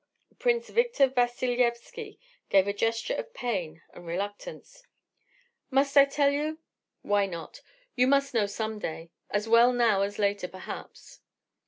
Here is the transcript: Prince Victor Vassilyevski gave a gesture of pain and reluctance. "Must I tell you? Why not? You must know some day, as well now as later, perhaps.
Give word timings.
Prince 0.39 0.67
Victor 0.71 1.09
Vassilyevski 1.09 2.17
gave 2.49 2.65
a 2.67 2.73
gesture 2.73 3.13
of 3.13 3.35
pain 3.35 3.83
and 3.93 4.07
reluctance. 4.07 4.81
"Must 5.69 5.95
I 5.95 6.05
tell 6.05 6.31
you? 6.31 6.57
Why 7.03 7.27
not? 7.27 7.61
You 7.95 8.07
must 8.07 8.33
know 8.33 8.47
some 8.47 8.79
day, 8.79 9.11
as 9.29 9.47
well 9.47 9.71
now 9.71 10.01
as 10.01 10.17
later, 10.17 10.47
perhaps. 10.47 11.19